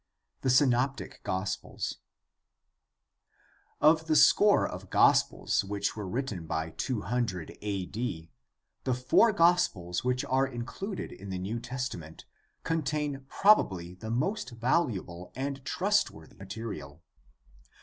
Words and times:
The 0.41 0.49
Synoptic 0.49 1.21
Gospels.— 1.23 1.97
Of 3.89 4.07
the 4.07 4.15
score 4.15 4.67
of 4.67 4.89
gospels 4.89 5.63
which 5.63 5.95
were 5.95 6.07
written 6.07 6.47
by 6.47 6.71
200 6.71 7.55
a.d. 7.61 8.31
the 8.83 8.93
four 8.95 9.31
gospels 9.31 10.03
which 10.03 10.25
are 10.25 10.47
included 10.47 11.11
in 11.11 11.29
the 11.29 11.37
New 11.37 11.59
Testament 11.59 12.25
contain 12.63 13.25
probably 13.29 13.93
the 13.93 14.09
most 14.09 14.49
valuable 14.49 15.31
and 15.35 15.63
trustworthy 15.63 16.33
material. 16.35 17.03